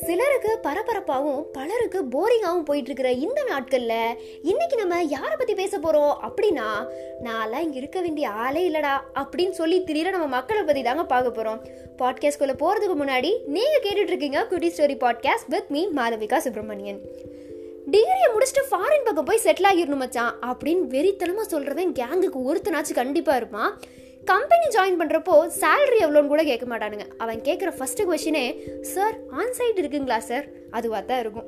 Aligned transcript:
சிலருக்கு 0.00 0.58
பரபரப்பாகவும் 0.62 1.46
பலருக்கு 1.52 2.02
போரிங்காகவும் 2.02 2.64
போயிட்டு 2.64 2.90
இருக்கிற 2.90 3.12
இந்த 3.12 3.44
நாட்களில் 3.48 4.18
இன்னைக்கு 4.42 4.76
நம்ம 4.76 5.02
யாரை 5.02 5.36
பற்றி 5.36 5.54
பேச 5.54 5.78
போகிறோம் 5.78 6.20
அப்படின்னா 6.22 6.88
நான்லாம் 7.24 7.60
இங்கே 7.60 7.78
இருக்க 7.78 8.00
வேண்டிய 8.00 8.28
ஆளே 8.28 8.70
இல்லடா 8.70 8.94
அப்படின்னு 9.14 9.50
சொல்லி 9.50 9.84
திடீர 9.84 10.10
நம்ம 10.10 10.26
மக்களை 10.26 10.62
பற்றி 10.62 10.82
தாங்க 10.82 11.04
பார்க்க 11.04 11.30
போகிறோம் 11.30 11.64
பாட்காஸ்ட்குள்ளே 11.98 12.56
போகிறதுக்கு 12.62 12.98
முன்னாடி 13.04 13.46
நீங்கள் 13.46 13.82
கேட்டுட்டு 13.82 14.12
இருக்கீங்க 14.12 14.46
குட்டி 14.46 14.68
story 14.68 14.96
podcast 14.96 15.48
with 15.48 15.70
me 15.70 15.86
Madhavika 15.86 16.36
Subramanian. 16.36 17.00
டிகிரியை 17.90 18.28
முடிச்சுட்டு 18.34 18.70
ஃபாரின் 18.70 19.04
பக்கம் 19.04 19.24
போய் 19.24 19.40
செட்டில் 19.44 19.70
ஆகிடணும் 19.72 19.96
மச்சான் 19.96 20.38
அப்படின்னு 20.40 20.84
வெறித்தனமாக 20.86 21.50
சொல்கிறவன் 21.50 21.92
கேங்குக்கு 21.92 22.54
ஒருத்தனாச்சும் 22.54 22.94
கண்டிப்பாக 22.94 23.36
இருப்பான். 23.36 23.80
கம்பெனி 24.28 24.66
ஜாயின் 24.74 24.98
பண்ணுறப்போ 25.00 25.34
சேலரி 25.60 25.98
எவ்வளோன்னு 26.04 26.30
கூட 26.32 26.42
கேட்க 26.48 26.64
மாட்டானுங்க. 26.70 27.04
அவன் 27.22 27.38
கேட்குற 27.46 27.70
ஃபஸ்ட்டு 27.76 28.06
கொஷினே 28.08 28.42
சார் 28.92 29.16
ஆன் 29.38 29.54
சைட் 29.58 29.78
இருக்குங்களா 29.82 30.18
சார் 30.28 30.46
அதுவாக 30.78 31.02
தான் 31.10 31.20
இருக்கும். 31.22 31.46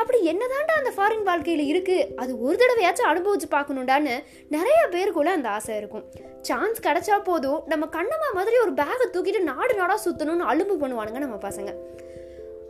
அப்படி 0.00 0.18
என்னதாண்டா 0.32 0.74
அந்த 0.80 0.92
ஃபாரின் 0.96 1.26
வாழ்க்கையில் 1.28 1.64
இருக்குது 1.72 2.06
அது 2.22 2.32
ஒரு 2.46 2.56
தடவையாச்சும் 2.62 3.10
அனுபவிச்சு 3.10 3.48
பார்க்கணுண்டான்னு 3.56 4.14
நிறைய 4.56 4.80
பேருக்குள்ள 4.94 5.32
அந்த 5.38 5.50
ஆசை 5.56 5.76
இருக்கும். 5.82 6.06
சான்ஸ் 6.48 6.84
கிடைச்சா 6.86 7.18
போதும். 7.30 7.60
நம்ம 7.72 7.84
கண்ணம்மா 7.98 8.30
மாதிரி 8.38 8.58
ஒரு 8.64 8.74
பேகை 8.80 9.06
தூக்கிட்டு 9.16 9.42
நாடு 9.52 9.74
நாடாக 9.82 9.98
சுற்றணும்னு 10.06 10.50
அலும்பு 10.52 10.76
பண்ணுவானுங்க 10.82 11.22
நம்ம 11.26 11.38
பசங்க. 11.48 11.72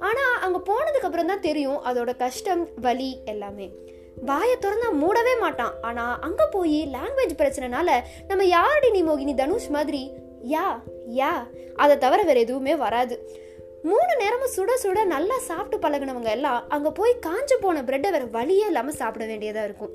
ஆனால் 0.09 0.37
அங்கே 0.47 0.61
போனதுக்கப்புறம் 0.71 1.31
தான் 1.33 1.47
தெரியும் 1.49 1.83
அதோட 1.91 2.13
கஷ்டம் 2.25 2.65
வலி 2.87 3.11
எல்லாமே. 3.33 3.69
வாயை 4.17 4.57
திறந்தா 4.57 4.89
மூடவே 4.93 5.41
மாட்டான். 5.41 5.73
ஆனால் 5.81 6.19
அங்கே 6.21 6.45
போய் 6.51 6.91
லாங்குவேஜ் 6.93 7.39
பிரச்சனைனால 7.39 8.01
நம்ம 8.29 8.45
யாரடி 8.45 8.91
நீ 8.91 9.03
மோகினி 9.03 9.35
தனுஷ் 9.35 9.69
மாதிரி? 9.69 10.11
யா 10.51 10.81
யா. 11.09 11.47
அதை 11.77 11.99
தவிர 11.99 12.23
வேறு 12.23 12.41
எதுவுமே 12.41 12.77
வராது. 12.77 13.43
மூணு 13.83 14.17
நேரமும் 14.17 14.55
சுட 14.57 14.71
சுட 14.83 15.05
நல்லா 15.05 15.39
சாப்பிட்டு 15.39 15.89
பழகினவங்க 15.89 16.29
எல்லாம் 16.29 16.69
அங்கே 16.69 16.91
போய் 16.91 17.21
காஞ்சு 17.27 17.57
போன 17.61 17.83
பிரெட்டை 17.83 18.11
வேறு 18.11 18.31
வழியே 18.31 18.67
இல்லாமல் 18.67 18.95
சாப்பிட 18.95 19.27
வேண்டியதாக 19.27 19.65
இருக்கும். 19.65 19.93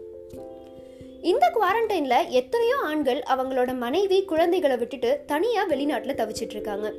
இந்த 1.21 1.51
குவாரண்டைனில் 1.55 2.29
எத்தனையோ 2.29 2.75
ஆண்கள் 2.83 3.23
அவங்களோட 3.29 3.77
மனைவி 3.77 4.25
குழந்தைகளை 4.25 4.77
விட்டுட்டு 4.77 5.23
தனியாக 5.25 5.75
வெளிநாட்டில் 5.75 6.15
தவிச்சிட்டு 6.15 6.49
இருக்காங்க. 6.49 6.93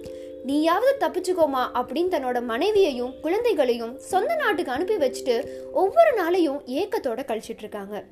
நீயாவது 0.44 1.06
தப்பிச்சுக்கோமா 1.06 1.62
அப்படின்னு 1.74 2.12
தன்னோட 2.14 2.42
மனைவியையும் 2.42 3.14
குழந்தைகளையும் 3.20 3.98
சொந்த 3.98 4.34
நாட்டுக்கு 4.34 4.72
அனுப்பி 4.72 4.94
வச்சுட்டு 4.94 5.48
ஒவ்வொரு 5.72 6.22
நாளையும் 6.22 6.60
ஏக்கத்தோட 6.66 7.20
கழிச்சிட்டு 7.24 7.58
இருக்காங்க. 7.58 8.04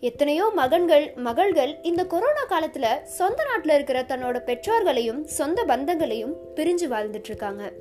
எத்தனையோ 0.00 0.50
மகன்கள் 0.54 1.12
மகள்கள் 1.16 1.78
இந்த 1.82 2.04
கொரோனா 2.04 2.44
காலத்தில் 2.44 3.04
சொந்த 3.04 3.44
நாட்டில் 3.44 3.74
இருக்கிற 3.74 4.02
தன்னோட 4.02 4.40
பெற்றோர்களையும் 4.44 5.24
சொந்த 5.24 5.64
பந்தங்களையும் 5.64 6.34
பிரிஞ்சு 6.54 6.88
வாழ்ந்துட்டு 6.90 7.24
இருக்காங்க. 7.24 7.72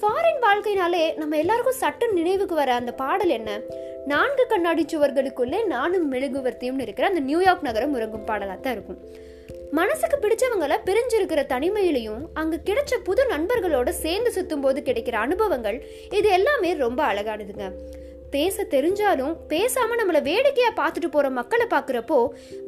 ஃபாரின் 0.00 0.42
வாழ்க்கையினாலே 0.42 1.16
நம்ம 1.16 1.36
எல்லாருக்கும் 1.36 1.74
சட்ட 1.74 2.06
நினைவுக்கு 2.06 2.54
வர 2.54 2.74
அந்த 2.74 2.92
பாடல் 2.92 3.28
என்ன? 3.28 3.60
நான்கு 4.10 4.44
கண்ணாடி 4.50 4.82
சுவர்களுக்குள்ளே 4.92 5.58
நானும் 5.72 6.06
மெழுகுவர்த்தியும் 6.12 6.80
இருக்கிற 6.84 7.04
அந்த 7.08 7.20
நியூயார்க் 7.28 7.64
நகரம் 7.66 7.94
உறங்கும் 7.96 8.26
பாடலாக 8.28 8.58
தான் 8.60 8.74
இருக்கும். 8.76 9.00
மனசுக்கு 9.78 10.16
பிடிச்சவங்கள 10.22 10.76
பிரிஞ்சிருக்கிற 10.88 11.40
தனிமையிலையும் 11.54 12.22
அங்கே 12.40 12.58
கிடைச்ச 12.68 12.94
புது 13.08 13.22
நண்பர்களோட 13.32 13.88
சேர்ந்து 14.04 14.30
சுத்தும் 14.36 14.62
போது 14.64 14.80
கிடைக்கிற 14.88 15.16
அனுபவங்கள் 15.26 15.78
இது 16.18 16.28
எல்லாமே 16.38 16.70
ரொம்ப 16.84 17.00
அழகானதுங்க. 17.12 17.66
பேச 18.30 18.66
தெரிஞ்சாலும் 18.70 19.36
பேசாம 19.48 19.96
நம்மளை 19.98 20.20
வேடிக்கையா 20.22 20.70
பார்த்துட்டு 20.76 21.08
போற 21.10 21.30
மக்களை 21.30 21.66
பாக்குறப்போ 21.70 22.18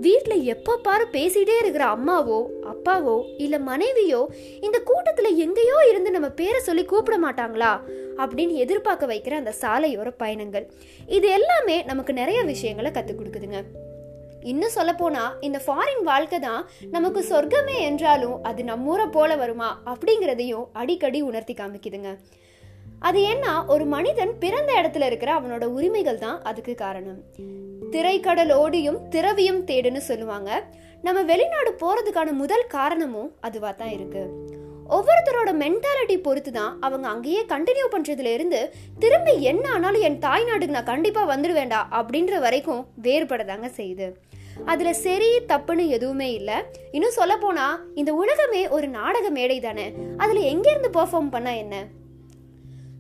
வீட்டுல 0.01 0.43
எப்போ 0.43 0.77
பாரு 0.77 1.09
பேசிட்டே 1.13 1.57
இருக்கிற 1.59 1.85
அம்மாவோ 1.85 2.39
அப்பாவோ 2.63 3.25
இல்ல 3.37 3.59
மனைவியோ 3.59 4.29
இந்த 4.61 4.81
கூட்டத்துல 4.87 5.37
எங்கேயோ 5.37 5.87
இருந்து 5.89 6.11
நம்ம 6.11 6.29
பேரை 6.29 6.61
சொல்லி 6.61 6.85
கூப்பிட 6.85 7.19
மாட்டாங்களா? 7.19 7.73
அப்படின்னு 8.17 8.55
எதிர்பார்க்க 8.55 9.07
வைக்கிற 9.07 9.31
அந்த 9.31 9.55
சாலையோர 9.61 10.11
பயணங்கள். 10.17 10.71
இது 11.07 11.29
எல்லாமே 11.29 11.83
நமக்கு 11.83 12.13
நிறைய 12.13 12.43
விஷயங்களை 12.43 12.91
கத்துக் 12.91 13.21
கொடுக்குதுங்க. 13.21 13.61
இன்னும் 14.43 14.69
சொல்ல 14.69 14.95
போனா 14.95 15.37
இந்த 15.41 15.61
ஃபாரின் 15.67 16.03
வாழ்க்கை 16.03 16.39
தான் 16.39 16.69
நமக்கு 16.91 17.21
சொர்க்கமே 17.21 17.79
என்றாலும் 17.81 18.43
அது 18.43 18.63
நம்மூரை 18.63 19.11
போல 19.11 19.37
வருமா 19.37 19.83
அப்படிங்கிறதையும் 19.87 20.69
அடிக்கடி 20.73 21.21
உணர்த்தி 21.21 21.55
காமிக்குதுங்க. 21.55 22.13
அது 22.99 23.23
என்ன? 23.23 23.65
ஒரு 23.65 23.85
மனிதன் 23.85 24.39
பிறந்த 24.39 24.83
இடத்துல 24.83 25.07
இருக்கிற 25.07 25.41
அவனோட 25.41 25.65
உரிமைகள் 25.65 26.19
தான் 26.19 26.43
அதுக்கு 26.43 26.75
காரணம். 26.75 27.21
திரைக்கடல் 27.91 28.51
ஓடியும் 28.51 29.09
திரவியும் 29.09 29.65
தேடுன்னு 29.65 29.97
சொல்லுவாங்க. 29.97 30.65
நம்ம 31.03 31.23
வெளிநாடு 31.23 31.77
போறதுக்கான 31.81 32.33
முதல் 32.33 32.67
காரணமும் 32.67 33.35
அதுவா 33.41 33.71
தான் 33.71 33.91
இருக்கு. 33.91 34.23
ஒவ்வொருத்தரோட 34.89 35.51
மென்டாலிட்டி 35.53 36.23
பொறுத்து 36.23 36.53
தான் 36.53 36.79
அவங்க 36.81 37.09
அங்கேயே 37.09 37.43
கண்டினியூ 37.43 37.87
பண்றதுல 37.91 38.33
இருந்து 38.33 38.75
திரும்பி 38.99 39.43
என்ன 39.43 39.71
ஆனாலும் 39.71 40.01
என் 40.01 40.19
தாய் 40.19 40.45
நாட்டுக்கு 40.45 40.75
நான் 40.75 40.85
கண்டிப்பா 40.85 41.37
வந்துடுவேண்டா 41.37 41.81
அப்படின்ற 41.91 42.41
வரைக்கும் 42.41 42.87
வேறுபடதாங்க 43.03 43.71
செய்யுது. 43.77 44.15
அதுல 44.65 44.93
சரி 44.93 45.41
தப்புன்னு 45.49 45.87
எதுவுமே 45.87 46.33
இல்லை. 46.33 46.55
இன்னும் 46.91 47.11
சொல்ல 47.11 47.37
போனா 47.37 47.85
இந்த 47.95 48.15
உலகமே 48.15 48.69
ஒரு 48.69 48.89
நாடக 48.89 49.31
மேடை 49.31 49.61
தானே. 49.61 49.93
அதுல 50.17 50.41
எங்க 50.41 50.71
இருந்து 50.71 51.01
பெர்ஃபார்ம் 51.01 51.31
பண்ணா 51.31 51.51
என்ன? 51.51 51.85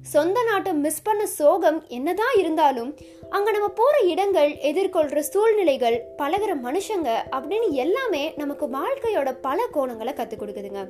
சொந்த 0.03 0.43
நாட்டை 0.43 0.73
மிஸ் 0.73 1.03
பண்ண 1.03 1.27
சோகம் 1.27 1.85
என்னதான் 1.89 2.35
இருந்தாலும் 2.39 2.97
அங்கே 3.31 3.51
நம்ம 3.51 3.69
போகிற 3.69 3.97
இடங்கள் 4.09 4.51
எதிர்கொள்கிற 4.51 5.19
சூழ்நிலைகள் 5.19 6.05
பழகிற 6.19 6.53
மனுஷங்க 6.67 7.11
அப்படின்னு 7.31 7.71
எல்லாமே 7.71 8.35
நமக்கு 8.37 8.67
வாழ்க்கையோட 8.67 9.41
பல 9.41 9.67
கோணங்களை 9.75 10.15
கற்றுக் 10.15 10.41
கொடுக்குதுங்க. 10.43 10.83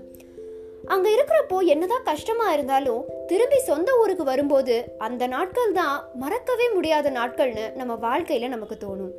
அங்கே 0.87 1.15
இருக்கிறப்போ 1.17 1.67
என்னதான் 1.67 2.03
கஷ்டமாக 2.03 2.53
இருந்தாலும் 2.53 3.05
திரும்பி 3.27 3.59
சொந்த 3.59 3.99
ஊருக்கு 3.99 4.25
வரும்போது 4.25 4.95
அந்த 4.99 5.27
நாட்கள் 5.27 5.73
தான் 5.73 6.05
மறக்கவே 6.15 6.69
முடியாத 6.73 7.11
நாட்கள்னு 7.11 7.77
நம்ம 7.77 7.95
வாழ்க்கையில் 7.95 8.49
நமக்கு 8.49 8.79
தோணும். 8.87 9.13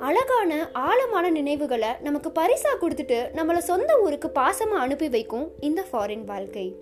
அழகான 0.00 0.70
ஆழமான 0.72 1.30
நினைவுகளை 1.30 1.88
நமக்கு 2.00 2.30
பரிசாக 2.30 2.86
கொடுத்துட்டு 2.86 3.30
நம்மளை 3.34 3.58
சொந்த 3.58 4.00
ஊருக்கு 4.00 4.28
பாசமாக 4.28 4.78
அனுப்பி 4.78 5.08
வைக்கும் 5.08 5.52
இந்த 5.60 5.84
ஃபாரின் 5.92 6.24
வாழ்க்கை. 6.24 6.72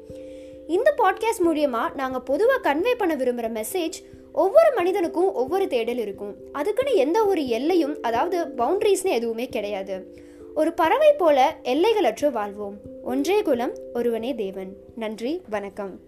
இந்த 0.67 0.95
பாட்காஸ்ட் 0.99 1.47
மூலியமாக 1.47 1.95
நாங்கள் 1.95 2.21
பொதுவாக 2.21 2.75
கன்வே 2.75 2.95
பண்ண 2.95 3.17
விரும்புகிற 3.17 3.63
மெசேஜ் 3.63 3.93
ஒவ்வொரு 4.33 4.73
மனிதனுக்கும் 4.75 5.35
ஒவ்வொரு 5.35 5.67
தேடல் 5.67 5.99
இருக்கும். 5.99 6.37
அதுக்குன்னு 6.53 6.95
எந்த 6.95 7.25
ஒரு 7.25 7.47
எல்லையும் 7.47 8.03
அதாவது 8.03 8.45
பவுண்ட்ரிஸ்னு 8.45 9.05
எதுவுமே 9.05 9.49
கிடையாது. 9.49 10.23
ஒரு 10.55 10.73
பறவை 10.73 11.13
போல 11.13 11.57
எல்லைகளற்று 11.63 12.31
வாழ்வோம். 12.31 12.79
ஒன்றே 13.05 13.43
குலம் 13.43 13.79
ஒருவனே 13.95 14.35
தேவன். 14.35 14.77
நன்றி 14.95 15.43
வணக்கம். 15.51 16.01